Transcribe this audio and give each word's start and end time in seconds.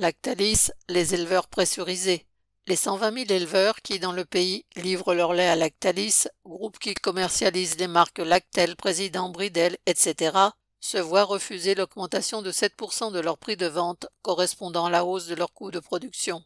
Lactalis, 0.00 0.70
les 0.88 1.14
éleveurs 1.14 1.48
pressurisés. 1.48 2.24
Les 2.68 2.76
120 2.76 3.26
000 3.26 3.32
éleveurs 3.32 3.82
qui, 3.82 3.98
dans 3.98 4.12
le 4.12 4.24
pays, 4.24 4.64
livrent 4.76 5.12
leur 5.12 5.32
lait 5.32 5.48
à 5.48 5.56
Lactalis, 5.56 6.28
groupe 6.44 6.78
qui 6.78 6.94
commercialise 6.94 7.76
les 7.78 7.88
marques 7.88 8.20
Lactel, 8.20 8.76
Président, 8.76 9.28
Bridel, 9.28 9.76
etc., 9.86 10.36
se 10.78 10.98
voient 10.98 11.24
refuser 11.24 11.74
l'augmentation 11.74 12.42
de 12.42 12.52
7% 12.52 13.10
de 13.10 13.18
leur 13.18 13.38
prix 13.38 13.56
de 13.56 13.66
vente 13.66 14.06
correspondant 14.22 14.84
à 14.84 14.90
la 14.90 15.04
hausse 15.04 15.26
de 15.26 15.34
leur 15.34 15.52
coût 15.52 15.72
de 15.72 15.80
production. 15.80 16.44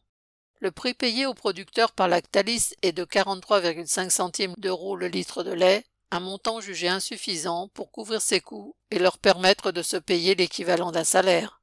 Le 0.60 0.70
prix 0.70 0.94
payé 0.94 1.26
aux 1.26 1.34
producteurs 1.34 1.92
par 1.92 2.08
Lactalis 2.08 2.72
est 2.80 2.92
de 2.92 3.04
43,5 3.04 4.08
centimes 4.08 4.54
d'euros 4.56 4.96
le 4.96 5.08
litre 5.08 5.42
de 5.42 5.52
lait, 5.52 5.84
un 6.10 6.20
montant 6.20 6.62
jugé 6.62 6.88
insuffisant 6.88 7.68
pour 7.74 7.92
couvrir 7.92 8.22
ses 8.22 8.40
coûts 8.40 8.74
et 8.90 8.98
leur 8.98 9.18
permettre 9.18 9.72
de 9.72 9.82
se 9.82 9.98
payer 9.98 10.34
l'équivalent 10.34 10.90
d'un 10.90 11.04
salaire. 11.04 11.61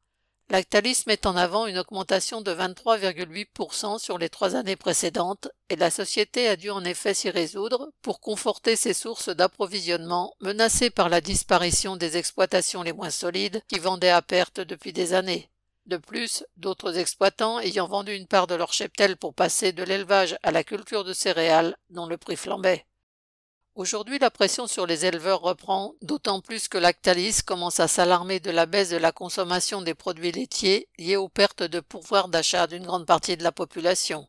Lactalis 0.52 1.04
met 1.06 1.28
en 1.28 1.36
avant 1.36 1.68
une 1.68 1.78
augmentation 1.78 2.42
de 2.42 2.52
23,8% 2.52 4.00
sur 4.00 4.18
les 4.18 4.30
trois 4.30 4.56
années 4.56 4.76
précédentes 4.76 5.48
et 5.70 5.76
la 5.76 5.92
société 5.92 6.48
a 6.48 6.56
dû 6.56 6.72
en 6.72 6.84
effet 6.84 7.14
s'y 7.14 7.30
résoudre 7.30 7.92
pour 8.02 8.20
conforter 8.20 8.76
ses 8.76 8.96
sources 8.96 9.30
d'approvisionnement 9.30 10.34
menacées 10.42 10.90
par 10.90 11.08
la 11.08 11.22
disparition 11.22 11.98
des 11.98 12.18
exploitations 12.18 12.82
les 12.82 12.94
moins 12.94 13.12
solides 13.12 13.62
qui 13.68 13.78
vendaient 13.78 14.10
à 14.10 14.24
perte 14.24 14.60
depuis 14.60 14.92
des 14.92 15.14
années. 15.14 15.52
De 15.86 15.98
plus, 15.98 16.44
d'autres 16.58 16.98
exploitants 16.98 17.60
ayant 17.60 17.88
vendu 17.88 18.16
une 18.16 18.28
part 18.28 18.48
de 18.48 18.56
leur 18.56 18.74
cheptel 18.74 19.18
pour 19.18 19.36
passer 19.36 19.72
de 19.72 19.84
l'élevage 19.84 20.36
à 20.42 20.50
la 20.50 20.64
culture 20.64 21.04
de 21.04 21.14
céréales 21.14 21.78
dont 21.92 22.08
le 22.08 22.18
prix 22.18 22.36
flambait. 22.36 22.88
Aujourd'hui, 23.80 24.20
la 24.20 24.30
pression 24.30 24.68
sur 24.68 24.86
les 24.86 25.06
éleveurs 25.06 25.40
reprend, 25.40 25.96
d'autant 26.02 26.42
plus 26.42 26.68
que 26.68 26.78
Lactalis 26.78 27.38
commence 27.46 27.80
à 27.80 27.88
s'alarmer 27.88 28.42
de 28.42 28.52
la 28.52 28.66
baisse 28.66 28.90
de 28.90 28.98
la 28.98 29.14
consommation 29.14 29.82
des 29.82 29.94
produits 29.94 30.34
laitiers 30.34 30.90
liée 30.98 31.16
aux 31.16 31.30
pertes 31.30 31.64
de 31.64 31.80
pouvoir 31.80 32.28
d'achat 32.28 32.68
d'une 32.68 32.86
grande 32.86 33.06
partie 33.06 33.38
de 33.38 33.44
la 33.44 33.54
population. 33.54 34.28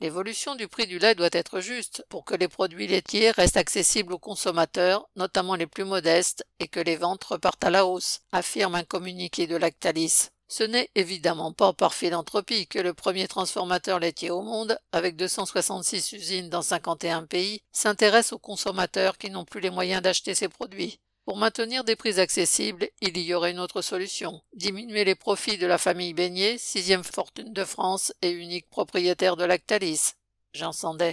L'évolution 0.00 0.54
du 0.54 0.68
prix 0.68 0.86
du 0.86 0.98
lait 0.98 1.14
doit 1.14 1.28
être 1.32 1.60
juste 1.60 2.02
pour 2.08 2.24
que 2.24 2.34
les 2.34 2.48
produits 2.48 2.86
laitiers 2.86 3.30
restent 3.30 3.58
accessibles 3.58 4.14
aux 4.14 4.18
consommateurs, 4.18 5.06
notamment 5.16 5.54
les 5.54 5.66
plus 5.66 5.84
modestes, 5.84 6.42
et 6.60 6.68
que 6.68 6.80
les 6.80 6.96
ventes 6.96 7.24
repartent 7.24 7.64
à 7.64 7.68
la 7.68 7.84
hausse, 7.84 8.22
affirme 8.32 8.74
un 8.74 8.84
communiqué 8.84 9.48
de 9.48 9.56
Lactalis. 9.56 10.30
Ce 10.52 10.64
n'est 10.64 10.90
évidemment 10.96 11.52
pas 11.52 11.72
par 11.72 11.94
philanthropie 11.94 12.66
que 12.66 12.80
le 12.80 12.92
premier 12.92 13.28
transformateur 13.28 14.00
laitier 14.00 14.30
au 14.30 14.42
monde, 14.42 14.76
avec 14.90 15.14
266 15.14 16.10
usines 16.10 16.48
dans 16.48 16.60
51 16.60 17.22
pays, 17.26 17.62
s'intéresse 17.70 18.32
aux 18.32 18.38
consommateurs 18.40 19.16
qui 19.16 19.30
n'ont 19.30 19.44
plus 19.44 19.60
les 19.60 19.70
moyens 19.70 20.02
d'acheter 20.02 20.34
ses 20.34 20.48
produits. 20.48 20.98
Pour 21.24 21.36
maintenir 21.36 21.84
des 21.84 21.94
prix 21.94 22.18
accessibles, 22.18 22.88
il 23.00 23.16
y 23.18 23.32
aurait 23.32 23.52
une 23.52 23.60
autre 23.60 23.80
solution. 23.80 24.42
Diminuer 24.52 25.04
les 25.04 25.14
profits 25.14 25.56
de 25.56 25.68
la 25.68 25.78
famille 25.78 26.14
Beignet, 26.14 26.58
sixième 26.58 27.04
fortune 27.04 27.52
de 27.52 27.64
France 27.64 28.12
et 28.20 28.30
unique 28.30 28.68
propriétaire 28.70 29.36
de 29.36 29.44
Lactalis. 29.44 30.14
Sandet. 30.72 31.08